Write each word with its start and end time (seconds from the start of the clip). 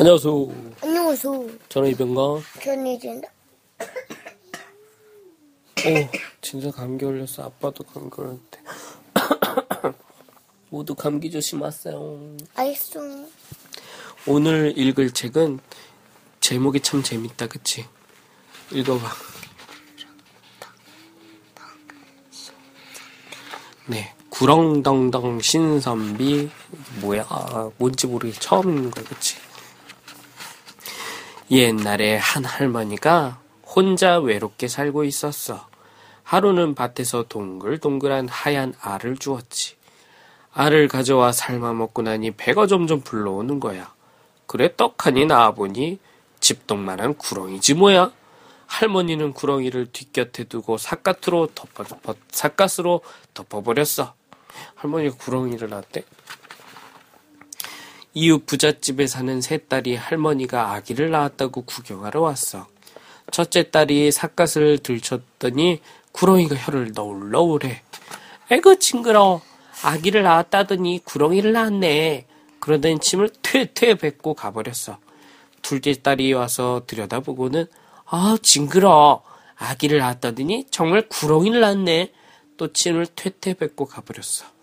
안녕하세요. 0.00 0.48
안녕하세요. 0.80 1.48
저는 1.68 1.90
이병건. 1.90 2.42
견이진다. 2.60 3.28
오, 5.78 6.18
진짜 6.40 6.70
감기 6.70 7.04
걸렸어. 7.04 7.42
아빠도 7.42 7.82
감기 7.82 8.10
걸렸대. 8.10 8.60
모두 10.70 10.94
감기 10.94 11.28
조심하세요. 11.32 12.36
알겠어. 12.54 13.00
오늘 14.28 14.72
읽을 14.78 15.10
책은 15.10 15.58
제목이 16.40 16.78
참 16.80 17.02
재밌다, 17.02 17.48
그치? 17.48 17.84
읽어봐. 18.70 19.08
네. 23.86 24.14
구렁덩덩 24.30 25.40
신선비. 25.40 26.50
뭐야? 27.00 27.26
뭔지 27.78 28.06
모르겠 28.06 28.40
처음 28.40 28.68
읽는 28.68 28.90
거야, 28.92 29.04
그치? 29.04 29.47
옛날에 31.50 32.18
한 32.18 32.44
할머니가 32.44 33.40
혼자 33.64 34.18
외롭게 34.18 34.68
살고 34.68 35.04
있었어. 35.04 35.66
하루는 36.22 36.74
밭에서 36.74 37.24
동글동글한 37.26 38.28
하얀 38.28 38.74
알을 38.78 39.16
주었지. 39.16 39.76
알을 40.52 40.88
가져와 40.88 41.32
삶아 41.32 41.72
먹고 41.72 42.02
나니 42.02 42.32
배가 42.32 42.66
점점 42.66 43.00
불러오는 43.00 43.60
거야. 43.60 43.94
그래 44.46 44.74
떡하니 44.76 45.24
나와보니 45.24 45.98
집동만한 46.40 47.14
구렁이지 47.14 47.74
뭐야. 47.74 48.12
할머니는 48.66 49.32
구렁이를 49.32 49.86
뒷곁에 49.90 50.44
두고 50.44 50.76
삿갓으로 50.76 51.48
덮어, 51.54 51.84
삿갓으로 52.30 53.00
덮어버렸어. 53.32 54.12
할머니가 54.74 55.16
구렁이를 55.16 55.70
낳았대. 55.70 56.02
이웃 58.14 58.46
부잣집에 58.46 59.06
사는 59.06 59.40
세 59.40 59.58
딸이 59.58 59.96
할머니가 59.96 60.72
아기를 60.72 61.10
낳았다고 61.10 61.62
구경하러 61.62 62.20
왔어. 62.20 62.66
첫째 63.30 63.70
딸이 63.70 64.10
삿갓을 64.10 64.78
들쳤더니 64.78 65.80
구렁이가 66.12 66.56
혀를 66.56 66.92
너울너울해. 66.94 67.82
에그 68.50 68.78
징그러. 68.78 69.40
아기를 69.82 70.22
낳았다더니 70.22 71.02
구렁이를 71.04 71.52
낳았네. 71.52 72.26
그러더니 72.58 72.98
침을 72.98 73.30
퇴퇴 73.42 73.94
뱉고 73.94 74.34
가버렸어. 74.34 74.98
둘째 75.62 75.92
딸이 75.92 76.32
와서 76.32 76.82
들여다보고는 76.86 77.66
아 78.06 78.36
징그러. 78.42 79.22
아기를 79.56 79.98
낳았다더니 79.98 80.66
정말 80.70 81.08
구렁이를 81.08 81.60
낳았네. 81.60 82.12
또 82.56 82.72
침을 82.72 83.06
퇴퇴 83.14 83.54
뱉고 83.54 83.84
가버렸어. 83.84 84.57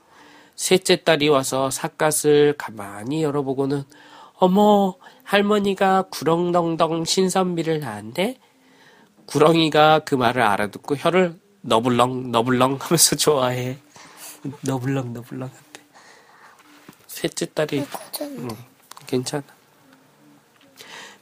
셋째 0.55 1.03
딸이 1.03 1.29
와서 1.29 1.69
삿갓을 1.69 2.55
가만히 2.57 3.23
열어보고는 3.23 3.83
어머 4.35 4.95
할머니가 5.23 6.03
구렁덩덩 6.09 7.05
신선비를 7.05 7.79
낳았네. 7.79 8.37
구렁이가 9.25 9.99
그 9.99 10.15
말을 10.15 10.41
알아듣고 10.41 10.95
혀를 10.97 11.39
너블렁 11.61 12.31
너블렁 12.31 12.77
하면서 12.79 13.15
좋아해. 13.17 13.77
너블렁 14.61 15.13
너블렁 15.13 15.49
한대. 15.49 15.81
셋째 17.07 17.45
딸이 17.47 17.85
응, 18.21 18.47
괜찮아. 19.07 19.43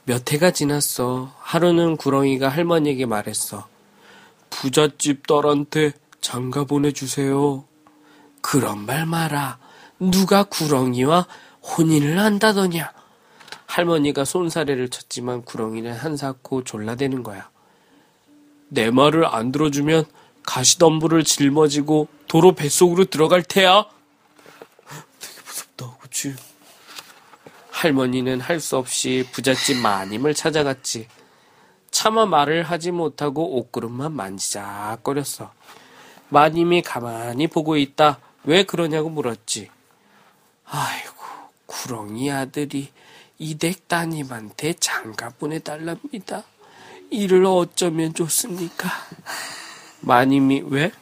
몇 0.04 0.30
해가 0.30 0.50
지났어. 0.50 1.32
하루는 1.38 1.96
구렁이가 1.96 2.48
할머니에게 2.50 3.06
말했어. 3.06 3.66
부잣집 4.50 5.26
딸한테 5.26 5.92
장가 6.20 6.64
보내주세요. 6.64 7.64
그런 8.46 8.84
말 8.84 9.06
마라. 9.06 9.58
누가 9.98 10.44
구렁이와 10.44 11.26
혼인을 11.62 12.18
한다더냐. 12.18 12.92
할머니가 13.64 14.26
손사래를 14.26 14.90
쳤지만 14.90 15.46
구렁이는 15.46 15.94
한사코 15.94 16.62
졸라대는 16.62 17.22
거야. 17.22 17.48
내 18.68 18.90
말을 18.90 19.24
안 19.24 19.50
들어주면 19.50 20.04
가시덤불을 20.42 21.24
짊어지고 21.24 22.08
도로 22.28 22.52
뱃속으로 22.52 23.06
들어갈 23.06 23.42
테야. 23.42 23.86
되게 25.20 25.40
무섭다, 25.46 25.96
그치? 26.02 26.34
할머니는 27.70 28.42
할 28.42 28.60
수 28.60 28.76
없이 28.76 29.26
부잣집 29.32 29.78
마님을 29.78 30.34
찾아갔지. 30.34 31.08
차마 31.90 32.26
말을 32.26 32.62
하지 32.64 32.90
못하고 32.90 33.56
옷구름만 33.56 34.12
만지작거렸어. 34.12 35.50
마님이 36.28 36.82
가만히 36.82 37.46
보고 37.46 37.78
있다. 37.78 38.20
왜 38.44 38.62
그러냐고 38.62 39.08
물었지. 39.08 39.70
아이고, 40.64 41.14
구렁이 41.66 42.30
아들이 42.30 42.90
이댁 43.38 43.88
따님한테 43.88 44.74
장가 44.74 45.30
보내달랍니다. 45.30 46.44
이를 47.10 47.44
어쩌면 47.46 48.14
좋습니까? 48.14 48.88
마님이 50.00 50.62
왜? 50.66 50.92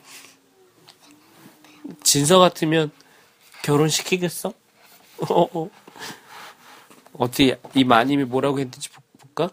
진서 2.03 2.39
같으면 2.39 2.91
결혼시키겠어? 3.63 4.53
어, 5.29 5.61
어. 5.61 5.71
어떻게 7.15 7.59
이 7.75 7.85
마님이 7.85 8.25
뭐라고 8.25 8.59
했는지 8.59 8.89
볼까? 9.19 9.51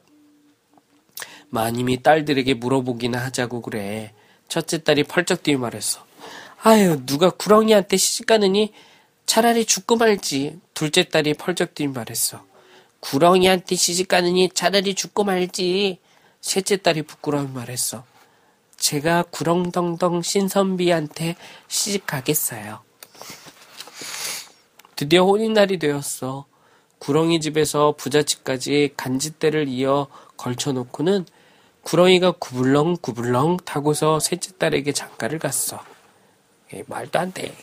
마님이 1.49 2.01
딸들에게 2.03 2.55
물어보기나 2.55 3.19
하자고 3.25 3.61
그래. 3.61 4.13
첫째 4.47 4.83
딸이 4.83 5.03
펄쩍 5.03 5.43
뛰어 5.43 5.57
말했어. 5.57 6.08
아유, 6.61 7.05
누가 7.05 7.29
구렁이한테 7.29 7.95
시집 7.95 8.25
가느니 8.25 8.73
차라리 9.25 9.63
죽고 9.63 9.95
말지. 9.95 10.59
둘째 10.73 11.03
딸이 11.07 11.35
펄쩍 11.35 11.73
뛰어 11.73 11.89
말했어. 11.89 12.43
구렁이한테 12.99 13.77
시집 13.77 14.09
가느니 14.09 14.49
차라리 14.53 14.93
죽고 14.93 15.23
말지. 15.23 15.99
셋째 16.41 16.75
딸이 16.75 17.03
부끄러워 17.03 17.45
말했어. 17.47 18.03
제가 18.75 19.23
구렁덩덩 19.31 20.21
신선비한테 20.21 21.37
시집 21.69 22.05
가겠어요. 22.05 22.81
드디어 24.97 25.23
혼인날이 25.23 25.79
되었어. 25.79 26.45
구렁이 26.97 27.39
집에서 27.39 27.93
부잣집까지 27.97 28.95
간짓대를 28.97 29.69
이어 29.69 30.07
걸쳐놓고는 30.35 31.25
구렁이가 31.83 32.31
구불렁 32.31 32.97
구불렁 33.01 33.57
타고서 33.63 34.19
셋째 34.19 34.51
딸에게 34.57 34.91
장가를 34.91 35.39
갔어. 35.39 35.81
말도 36.87 37.19
안 37.19 37.33
돼. 37.33 37.53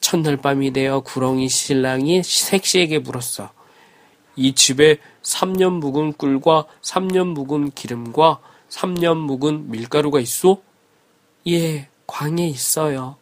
첫날 0.00 0.36
밤이 0.36 0.72
되어 0.72 1.00
구렁이 1.00 1.48
신랑이 1.48 2.22
색시에게 2.22 3.00
물었어. 3.00 3.50
이 4.36 4.54
집에 4.54 4.98
3년 5.22 5.80
묵은 5.80 6.12
꿀과 6.12 6.66
3년 6.82 7.28
묵은 7.28 7.72
기름과 7.72 8.40
3년 8.68 9.16
묵은 9.16 9.70
밀가루가 9.70 10.20
있소? 10.20 10.62
예, 11.48 11.88
광에 12.06 12.46
있어요. 12.46 13.16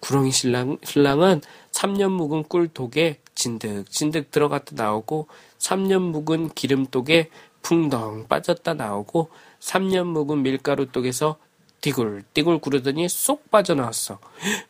구렁이 0.00 0.32
신랑, 0.32 0.78
신랑은 0.82 1.40
3년 1.72 2.10
묵은 2.10 2.44
꿀독에 2.44 3.20
진득진득 3.34 4.30
들어갔다 4.30 4.74
나오고 4.74 5.28
3년 5.58 6.00
묵은 6.10 6.50
기름독에 6.50 7.30
풍덩 7.62 8.26
빠졌다 8.28 8.74
나오고 8.74 9.30
3년 9.60 10.06
묵은 10.06 10.42
밀가루독에서 10.42 11.36
띠굴 11.80 12.24
띠굴 12.34 12.58
구르더니 12.58 13.08
쏙 13.08 13.50
빠져나왔어. 13.50 14.18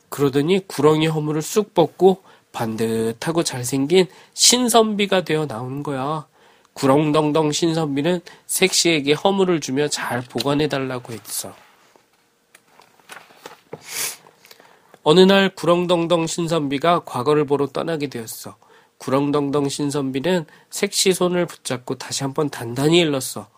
그러더니 0.09 0.67
구렁이 0.67 1.07
허물을 1.07 1.43
쑥 1.43 1.75
벗고 1.75 2.23
반듯하고 2.53 3.43
잘생긴 3.43 4.07
신선비가 4.35 5.23
되어 5.23 5.47
나오는 5.47 5.83
거야. 5.83 6.27
구렁덩덩 6.73 7.53
신선비는 7.53 8.21
섹시에게 8.47 9.13
허물을 9.13 9.61
주며 9.61 9.89
잘 9.89 10.23
보관해달라고 10.23 11.13
했어. 11.13 11.55
어느 15.03 15.21
날 15.21 15.55
구렁덩덩 15.55 16.27
신선비가 16.27 17.05
과거를 17.05 17.45
보러 17.45 17.67
떠나게 17.67 18.09
되었어. 18.09 18.57
구렁덩덩 18.99 19.69
신선비는 19.69 20.47
섹시 20.69 21.13
손을 21.13 21.47
붙잡고 21.47 21.97
다시 21.97 22.23
한번 22.23 22.51
단단히 22.51 22.99
일렀어. 22.99 23.49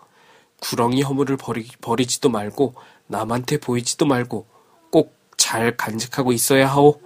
구렁이 0.61 1.03
허물을 1.03 1.37
버리, 1.37 1.67
버리지도 1.81 2.29
말고 2.29 2.75
남한테 3.13 3.59
보이지도 3.59 4.07
말고 4.07 4.47
꼭 4.91 5.23
잘 5.43 5.77
간직하고 5.77 6.33
있어야 6.33 6.69
하오. 6.69 7.01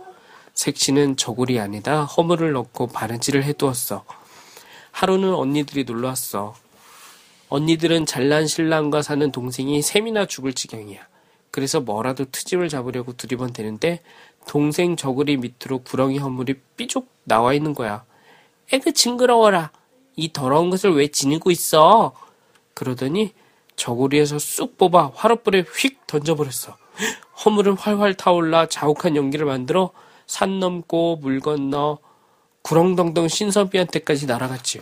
색시는 0.52 1.16
저골이 1.16 1.58
아니다 1.58 2.04
허물을 2.04 2.52
넣고 2.52 2.88
바느질을 2.88 3.44
해두었어. 3.44 4.04
하루는 4.92 5.34
언니들이 5.34 5.84
놀러 5.84 6.08
왔어. 6.08 6.54
언니들은 7.48 8.04
잘난 8.04 8.46
신랑과 8.46 9.00
사는 9.00 9.32
동생이 9.32 9.80
셈이나 9.80 10.26
죽을 10.26 10.52
지경이야. 10.52 11.00
그래서 11.50 11.80
뭐라도 11.80 12.26
트집을 12.26 12.68
잡으려고 12.68 13.14
두리번대는데 13.14 14.02
동생 14.46 14.96
저고리 14.96 15.38
밑으로 15.38 15.78
구렁이 15.78 16.18
허물이 16.18 16.60
삐죽 16.76 17.08
나와 17.24 17.54
있는 17.54 17.72
거야. 17.72 18.04
에그 18.70 18.92
징그러워라. 18.92 19.72
이 20.14 20.32
더러운 20.32 20.68
것을 20.68 20.94
왜 20.94 21.08
지니고 21.08 21.50
있어? 21.50 22.12
그러더니 22.74 23.32
저고리에서 23.76 24.38
쑥 24.38 24.76
뽑아 24.78 25.12
화롯불에 25.14 25.64
휙 25.76 26.06
던져버렸어. 26.06 26.76
허물은 27.44 27.74
활활 27.74 28.14
타올라 28.14 28.66
자욱한 28.66 29.16
연기를 29.16 29.46
만들어 29.46 29.92
산 30.26 30.58
넘고 30.58 31.16
물 31.16 31.40
건너 31.40 31.98
구렁덩덩 32.62 33.28
신선비한테까지 33.28 34.26
날아갔지. 34.26 34.80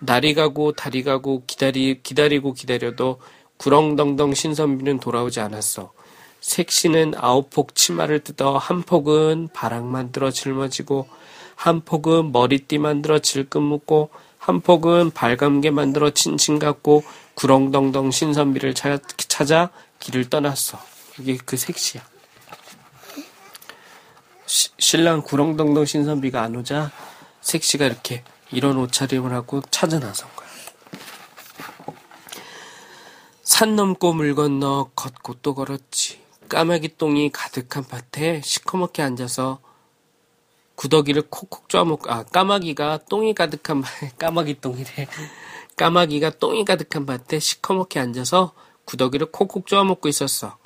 날이 0.00 0.34
가고 0.34 0.72
달이 0.72 1.04
가고 1.04 1.44
기다리, 1.46 2.02
기다리고 2.02 2.54
기다려도 2.54 3.20
구렁덩덩 3.58 4.34
신선비는 4.34 4.98
돌아오지 4.98 5.40
않았어. 5.40 5.92
색시는 6.40 7.14
아홉 7.16 7.50
폭 7.50 7.76
치마를 7.76 8.24
뜯어 8.24 8.56
한 8.56 8.82
폭은 8.82 9.50
바락 9.52 9.84
만들어 9.84 10.32
짊어지고 10.32 11.08
한 11.54 11.80
폭은 11.82 12.32
머리띠 12.32 12.78
만들어 12.78 13.18
질끈 13.18 13.62
묶고 13.62 14.10
한 14.38 14.60
폭은 14.60 15.12
발감개 15.12 15.70
만들어 15.70 16.10
칭칭 16.10 16.58
갖고 16.58 17.04
구렁덩덩 17.34 18.10
신선비를 18.10 18.74
찾아 18.74 19.70
길을 20.00 20.28
떠났어. 20.28 20.80
이게 21.18 21.38
그 21.44 21.56
색시야. 21.56 22.02
시, 24.46 24.70
신랑 24.78 25.22
구렁덩덩 25.22 25.84
신선비가 25.84 26.42
안 26.42 26.56
오자 26.56 26.90
색시가 27.40 27.86
이렇게 27.86 28.24
이런 28.50 28.76
옷차림을 28.78 29.32
하고 29.32 29.62
찾아 29.70 29.98
나선 29.98 30.28
거야. 30.34 30.48
산 33.42 33.76
넘고 33.76 34.12
물 34.14 34.34
건너 34.34 34.90
걷고 34.96 35.34
또 35.42 35.54
걸었지. 35.54 36.20
까마귀 36.48 36.96
똥이 36.98 37.30
가득한 37.30 37.84
밭에 37.86 38.40
시커멓게 38.42 39.02
앉아서 39.02 39.60
구더기를 40.82 41.22
콕콕 41.30 41.68
쪼아먹고, 41.68 42.10
아, 42.10 42.24
까마귀가 42.24 42.98
똥이 43.08 43.34
가득한, 43.34 43.84
까마귀 44.18 44.60
똥이래. 44.60 45.06
까마귀가 45.76 46.30
똥이 46.40 46.64
가득한 46.64 47.06
밭에 47.06 47.38
시커멓게 47.38 48.00
앉아서 48.00 48.52
구더기를 48.84 49.30
콕콕 49.30 49.68
쪼아먹고 49.68 50.08
있었어. 50.08 50.58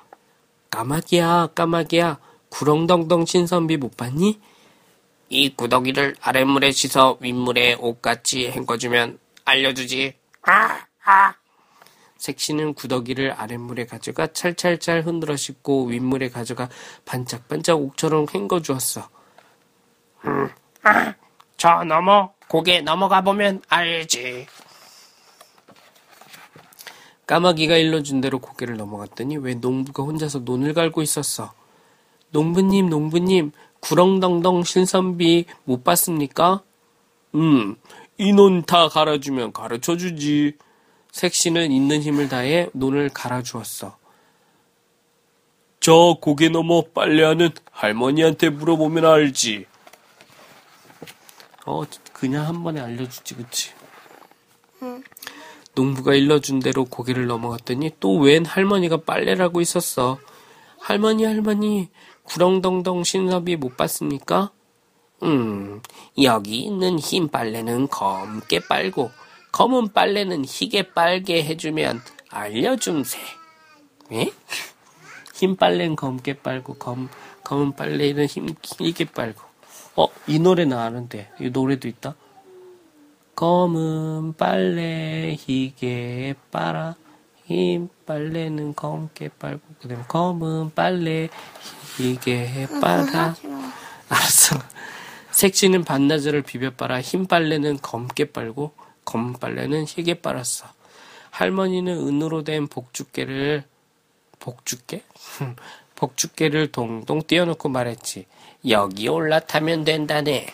까마귀야, 0.71 1.49
까마귀야, 1.55 2.19
구렁덩덩 2.49 3.27
신선비 3.27 3.77
못 3.77 3.95
봤니? 3.99 4.41
이 5.29 5.55
구더기를 5.55 6.17
아랫물에 6.23 6.73
씻어 6.73 7.19
윗물에 7.21 7.75
옷같이 7.75 8.49
헹궈주면 8.49 9.19
알려주지. 9.45 10.15
아, 10.45 10.81
아. 11.05 11.35
색시는 12.17 12.73
구더기를 12.73 13.33
아랫물에 13.33 13.85
가져가 13.85 14.29
찰찰찰 14.29 15.03
흔들어 15.03 15.37
씻고 15.37 15.89
윗물에 15.89 16.31
가져가 16.31 16.71
반짝반짝 17.05 17.77
옥처럼 17.77 18.27
헹궈 18.33 18.63
주었어. 18.63 19.15
음, 20.27 20.49
아, 20.83 21.15
저 21.57 21.85
넘어 21.85 22.33
고개 22.49 22.81
넘어가 22.81 23.23
보면 23.23 23.63
알지. 23.69 24.47
까마귀가 27.27 27.77
일러준 27.77 28.21
대로 28.21 28.39
고개를 28.39 28.77
넘어갔더니 28.77 29.37
왜 29.39 29.55
농부가 29.55 30.05
혼자서 30.05 30.41
논을 30.41 30.75
갈고 30.75 31.03
있었어. 31.03 31.53
농부님, 32.31 32.89
농부님, 32.89 33.53
구렁덩덩 33.81 34.63
신선비 34.65 35.47
못 35.65 35.83
봤습니까? 35.85 36.63
음, 37.35 37.77
이 38.19 38.33
논 38.33 38.63
다 38.63 38.89
갈아주면 38.89 39.53
가르쳐주지. 39.53 40.55
색시는 41.13 41.73
있는 41.73 42.03
힘을 42.03 42.29
다해 42.29 42.69
논을 42.75 43.09
갈아주었어. 43.09 43.97
저 45.81 46.19
고개 46.21 46.49
넘어 46.49 46.83
빨래하는 46.95 47.51
할머니한테 47.71 48.51
물어보면 48.51 49.05
알지. 49.05 49.67
어, 51.67 51.83
그냥 52.13 52.47
한 52.47 52.63
번에 52.63 52.81
알려주지, 52.81 53.35
그치? 53.35 53.71
응. 54.83 55.03
농부가 55.75 56.15
일러준 56.15 56.61
대로 56.61 56.85
고개를 56.85 57.27
넘어갔더니 57.27 57.91
또 58.01 58.19
웬 58.19 58.47
할머니가 58.47 58.99
빨래를 58.99 59.45
하고 59.45 59.61
있었어. 59.61 60.19
할머니, 60.81 61.25
할머니, 61.25 61.91
구렁덩덩 62.23 63.05
신섭이 63.05 63.57
못 63.57 63.77
봤습니까? 63.77 64.53
음, 65.23 65.83
여기 66.23 66.61
있는 66.61 66.99
흰 66.99 67.29
빨래는 67.29 67.89
검게 67.89 68.61
빨고 68.69 69.11
검은 69.53 69.93
빨래는 69.93 70.45
희게 70.45 70.93
빨게 70.93 71.43
해주면 71.45 72.01
알려줌세. 72.31 73.19
예? 74.13 74.33
흰 75.35 75.57
빨래는 75.57 75.97
검게 75.97 76.39
빨고 76.41 76.75
검, 76.75 77.09
검은 77.45 77.75
빨래는 77.77 78.27
힘, 78.27 78.55
희게 78.63 79.07
빨고. 79.07 79.43
어, 79.97 80.09
이 80.27 80.39
노래는 80.39 80.77
아는데. 80.77 81.31
이 81.41 81.51
노래도 81.51 81.89
있다. 81.89 82.15
검은 83.35 84.35
빨래 84.37 85.37
희게 85.39 86.35
빨아. 86.51 86.97
흰 87.45 87.89
빨래는 88.07 88.75
검게 88.75 89.31
빨고. 89.39 89.61
그 89.81 89.89
다음에 89.89 90.03
검은 90.09 90.75
빨래 90.75 91.29
희게 91.97 92.67
빨아. 92.81 93.37
알았어. 94.09 94.57
색시는 95.31 95.85
반나절을 95.85 96.43
비벼 96.43 96.71
빨아. 96.71 97.01
흰 97.01 97.27
빨래는 97.27 97.79
검게 97.83 98.33
빨고. 98.33 98.73
검은 99.05 99.35
빨래는 99.35 99.85
희게 99.87 100.15
빨았어. 100.15 100.67
할머니는 101.31 102.09
은으로 102.09 102.43
된 102.43 102.67
복주깨를 102.67 103.65
복주깨? 104.39 105.03
복주깨를 105.97 106.71
동동 106.71 107.23
띄워놓고 107.23 107.69
말했지. 107.69 108.27
여기 108.69 109.09
올라타면 109.09 109.85
된다네. 109.85 110.47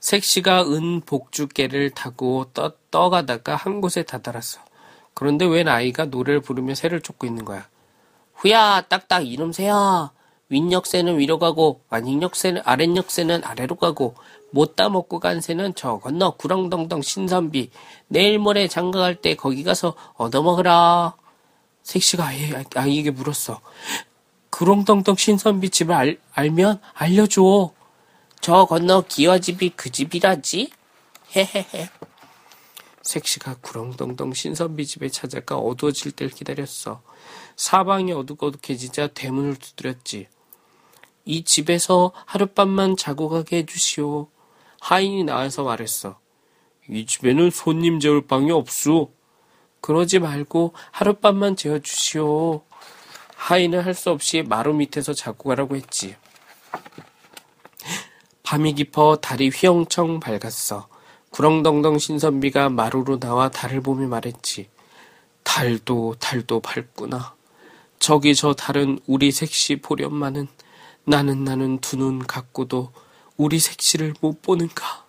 색시가 0.00 0.62
은 0.62 1.00
복주깨를 1.00 1.90
타고 1.90 2.46
떠, 2.54 2.72
떠가다가 2.90 3.56
한 3.56 3.80
곳에 3.80 4.04
다다랐어. 4.04 4.60
그런데 5.12 5.44
웬 5.44 5.66
아이가 5.66 6.04
노래를 6.04 6.40
부르며 6.40 6.74
새를 6.74 7.00
쫓고 7.00 7.26
있는 7.26 7.44
거야. 7.44 7.68
후야, 8.34 8.82
딱딱 8.82 9.26
이놈 9.26 9.52
새야. 9.52 10.12
윗역새는 10.48 11.18
위로 11.18 11.38
가고, 11.38 11.82
완익역새는, 11.90 12.62
아랫역새는 12.64 13.44
아래로 13.44 13.74
가고, 13.76 14.14
못 14.50 14.76
따먹고 14.76 15.20
간 15.20 15.40
새는 15.40 15.74
저 15.74 15.98
건너 15.98 16.30
구렁덩덩 16.36 17.02
신선비. 17.02 17.70
내일 18.06 18.38
모레 18.38 18.68
장가갈 18.68 19.16
때 19.16 19.34
거기 19.34 19.62
가서 19.62 19.94
얻어먹으라. 20.14 21.14
색시가 21.88 22.26
아이, 22.26 22.52
아이에게 22.74 23.10
물었어. 23.10 23.62
구렁덩덩 24.50 25.16
신선비 25.16 25.70
집을 25.70 25.94
알, 25.94 26.18
알면 26.32 26.82
알려줘. 26.92 27.72
저 28.42 28.66
건너 28.66 29.04
기와집이 29.08 29.70
그 29.70 29.90
집이라지? 29.90 30.70
헤헤헤. 31.34 31.88
색시가 33.00 33.56
구렁덩덩 33.62 34.34
신선비 34.34 34.84
집에 34.84 35.08
찾아가 35.08 35.56
어두워질 35.56 36.12
때를 36.12 36.30
기다렸어. 36.30 37.00
사방이 37.56 38.12
어둑어둑해지자 38.12 39.08
대문을 39.08 39.56
두드렸지. 39.56 40.28
이 41.24 41.42
집에서 41.42 42.12
하룻밤만 42.26 42.98
자고 42.98 43.30
가게 43.30 43.58
해주시오. 43.58 44.28
하인이 44.80 45.24
나와서 45.24 45.64
말했어. 45.64 46.18
이 46.90 47.06
집에는 47.06 47.50
손님 47.50 47.98
재울 47.98 48.26
방이 48.26 48.50
없소. 48.50 49.17
그러지 49.80 50.18
말고 50.18 50.74
하룻밤만 50.90 51.56
재워주시오. 51.56 52.62
하인은 53.36 53.80
할수 53.80 54.10
없이 54.10 54.42
마루 54.42 54.74
밑에서 54.74 55.12
자고 55.14 55.48
가라고 55.48 55.76
했지. 55.76 56.16
밤이 58.42 58.74
깊어 58.74 59.16
달이 59.16 59.50
휘영청 59.50 60.20
밝았어. 60.20 60.88
구렁덩덩 61.30 61.98
신선비가 61.98 62.70
마루로 62.70 63.20
나와 63.20 63.50
달을 63.50 63.80
보며 63.80 64.08
말했지. 64.08 64.68
달도 65.42 66.16
달도 66.18 66.60
밝구나. 66.60 67.34
저기 67.98 68.34
저 68.34 68.54
달은 68.54 69.00
우리 69.06 69.30
색시 69.32 69.76
보련만은 69.76 70.48
나는 71.04 71.44
나는 71.44 71.78
두눈 71.80 72.26
감고도 72.26 72.92
우리 73.36 73.58
색시를 73.58 74.14
못 74.20 74.42
보는가? 74.42 75.04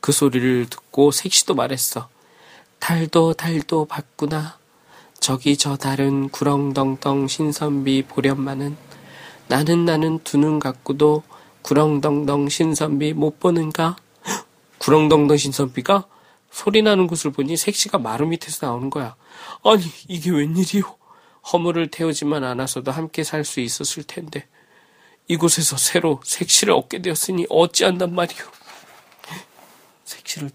그 0.00 0.12
소리를 0.12 0.66
듣고 0.68 1.10
색시도 1.10 1.54
말했어. 1.54 2.08
달도 2.84 3.32
달도 3.32 3.86
봤구나. 3.86 4.58
저기 5.18 5.56
저 5.56 5.74
달은 5.74 6.28
구렁덩덩 6.28 7.28
신선비 7.28 8.02
보련만은 8.08 8.76
나는 9.48 9.86
나는 9.86 10.18
두 10.22 10.36
눈 10.36 10.58
갖고도 10.58 11.22
구렁덩덩 11.62 12.50
신선비 12.50 13.14
못 13.14 13.40
보는가? 13.40 13.96
구렁덩덩 14.76 15.34
신선비가 15.34 16.04
소리 16.50 16.82
나는 16.82 17.06
곳을 17.06 17.32
보니 17.32 17.56
색시가 17.56 17.96
마루 17.96 18.26
밑에서 18.26 18.66
나오는 18.66 18.90
거야. 18.90 19.16
아니 19.64 19.82
이게 20.08 20.30
웬일이오? 20.30 20.84
허물을 21.54 21.90
태우지만 21.90 22.44
않았어도 22.44 22.90
함께 22.92 23.24
살 23.24 23.46
수 23.46 23.60
있었을 23.60 24.02
텐데. 24.02 24.46
이곳에서 25.26 25.78
새로 25.78 26.20
색시를 26.22 26.74
얻게 26.74 27.00
되었으니 27.00 27.46
어찌한단 27.48 28.14
말이오. 28.14 28.44
색시를 30.04 30.50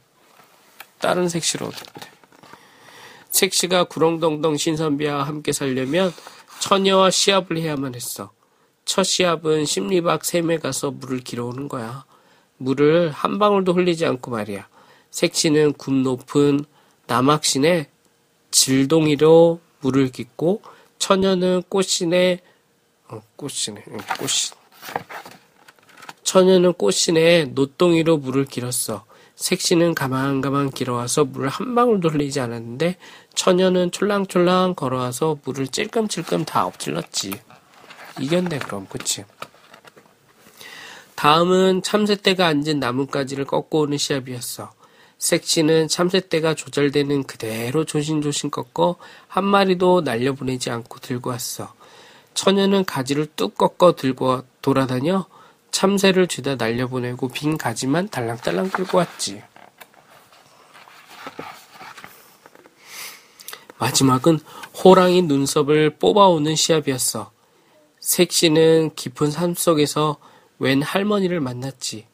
다른 1.00 1.28
색시를 1.28 1.66
얻었대. 1.66 2.09
색시가 3.40 3.86
구렁덩덩 3.86 4.58
신선비와 4.58 5.24
함께 5.24 5.54
살려면 5.54 6.14
처녀와 6.60 7.10
시합을 7.10 7.58
해야만 7.58 7.96
했어. 7.96 8.32
첫 8.84 9.04
시합은 9.04 9.66
심리박 9.66 10.26
샘에 10.26 10.58
가서 10.58 10.92
물을 10.92 11.20
길어오는 11.20 11.70
거야. 11.70 12.04
물을 12.58 13.12
한 13.12 13.40
방울도 13.40 13.72
흘리지 13.72 14.06
않고 14.06 14.32
말이야. 14.32 14.68
색시는 15.12 15.74
굽 15.74 15.94
높은 15.94 16.66
남학신에 17.08 17.90
질동이로 18.52 19.62
물을 19.80 20.12
깃고 20.12 20.62
처녀는 20.98 21.64
꽃신에 21.70 22.42
어, 23.08 23.22
꽃신에 23.38 23.86
응, 23.88 23.98
꽃신 24.20 24.58
처녀는 26.24 26.74
꽃신에 26.74 27.46
노동이로 27.54 28.18
물을 28.18 28.44
길었어. 28.44 29.06
색시는 29.40 29.96
가만가만 29.96 30.70
길어와서 30.70 31.24
물을 31.24 31.48
한 31.48 31.74
방울도 31.74 32.10
흘리지 32.10 32.42
않았는데 32.42 32.98
처녀는 33.34 33.90
촐랑촐랑 33.92 34.76
걸어와서 34.76 35.38
물을 35.46 35.66
찔끔찔끔 35.68 36.44
다 36.44 36.66
엎질렀지. 36.66 37.40
이겼네 38.20 38.60
그럼 38.60 38.86
그치? 38.90 39.24
다음은 41.16 41.84
참새떼가 41.84 42.48
앉은 42.48 42.80
나뭇가지를 42.82 43.46
꺾고 43.46 43.80
오는 43.80 43.98
시합이었어. 43.98 44.72
색시는 45.18 45.88
참새떼가 45.88 46.56
조절되는 46.56 47.24
그대로 47.24 47.86
조심조심 47.86 48.50
꺾어 48.50 48.98
한 49.30 49.46
마리도 49.46 50.02
날려보내지 50.02 50.70
않고 50.70 51.00
들고 51.00 51.30
왔어. 51.30 51.74
처녀는 52.34 52.84
가지를 52.84 53.28
뚝 53.38 53.58
꺾어 53.58 53.96
들고 53.96 54.44
돌아다녀 54.62 55.28
참새를 55.72 56.28
쥐다 56.28 56.56
날려보내고 56.56 57.30
빈 57.30 57.58
가지만 57.58 58.10
달랑달랑 58.10 58.70
끌고 58.70 58.98
왔지. 58.98 59.42
마지막은 63.78 64.40
호랑이 64.84 65.22
눈썹을 65.24 65.98
뽑아오는 65.98 66.56
시합이었어. 66.56 67.32
색시는 68.00 68.96
깊은 68.96 69.32
삶 69.32 69.56
속에서 69.56 70.18
웬 70.60 70.82
할머니를 70.82 71.40
만났지. 71.40 72.06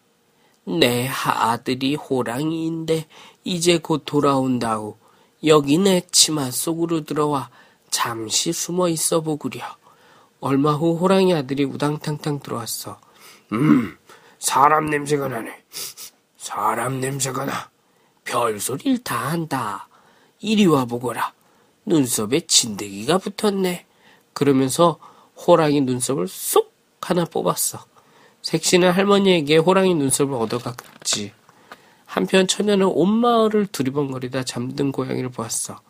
내 0.66 1.08
아들이 1.08 1.96
호랑이인데 1.96 3.08
이제 3.44 3.78
곧 3.78 4.04
돌아온다오. 4.06 4.98
여기 5.46 5.78
내 5.78 6.02
치마 6.12 6.50
속으로 6.52 7.04
들어와 7.04 7.50
잠시 7.90 8.52
숨어 8.52 8.90
있어 8.90 9.22
보구려. 9.22 9.64
얼마 10.40 10.74
후 10.74 10.98
호랑이 10.98 11.34
아들이 11.34 11.64
우당탕탕 11.64 12.40
들어왔어. 12.40 13.00
음, 13.54 13.98
사람 14.40 14.86
냄새가 14.88 15.28
나네. 15.28 15.64
사람 16.38 17.00
냄새가 17.00 17.46
나. 17.46 17.70
별소리를 18.24 19.04
다 19.04 19.16
한다. 19.30 19.88
이리 20.40 20.66
와 20.66 20.86
보거라. 20.86 21.34
눈썹에 21.86 22.42
진드기가 22.42 23.20
붙었네. 23.20 23.86
그러면서 24.34 25.00
호랑이 25.48 25.82
눈썹을 25.82 26.28
쏙 26.28 26.74
하나 27.02 27.26
뽑았어. 27.26 27.86
색시는 28.42 28.92
할머니에게 28.92 29.58
호랑이 29.58 29.94
눈썹을 29.96 30.34
얻어갔지. 30.34 31.34
한편 32.06 32.48
처녀는 32.48 32.88
온 32.88 33.10
마을을 33.10 33.68
두리번거리다 33.68 34.44
잠든 34.44 34.92
고양이를 34.92 35.30
보았어. 35.30 35.82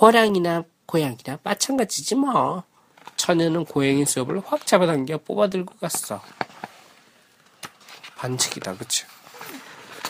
호랑이나 0.00 0.64
고양이나 0.86 1.38
마찬가지지 1.42 2.14
뭐. 2.14 2.62
처녀는 3.16 3.64
고양이 3.64 4.04
수업을 4.04 4.42
확 4.44 4.66
잡아당겨 4.66 5.18
뽑아들고 5.18 5.74
갔어. 5.80 6.20
반칙이다, 8.16 8.76
그치? 8.76 9.04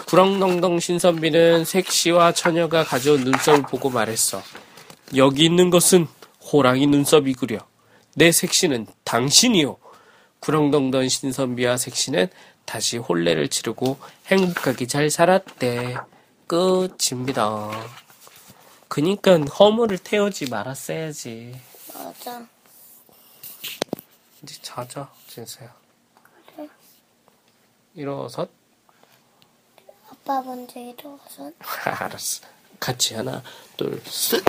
구렁덩덩 0.06 0.78
신선비는 0.78 1.64
색시와 1.64 2.32
처녀가 2.32 2.84
가져온 2.84 3.24
눈썹을 3.24 3.62
보고 3.62 3.90
말했어. 3.90 4.42
여기 5.16 5.44
있는 5.44 5.70
것은 5.70 6.06
호랑이 6.52 6.86
눈썹이구려. 6.86 7.58
내 8.14 8.32
색시는 8.32 8.86
당신이요. 9.04 9.76
구렁덩덩 10.40 11.08
신선비와 11.08 11.76
색시는 11.76 12.28
다시 12.64 12.98
혼례를 12.98 13.48
치르고 13.48 13.98
행복하게 14.26 14.86
잘 14.86 15.10
살았대. 15.10 15.96
끝입니다. 16.46 17.70
그니까 18.88 19.36
허물을 19.38 19.98
태우지 19.98 20.48
말았어야지. 20.48 21.58
맞아. 21.92 22.46
이제 24.42 24.54
자자, 24.62 25.10
진서야. 25.26 25.85
일어서. 27.96 28.46
아빠 30.10 30.40
먼저 30.42 30.78
일어서. 30.78 31.50
알았어. 31.84 32.46
같이 32.78 33.14
하나, 33.14 33.42
둘, 33.76 34.00
셋. 34.04 34.44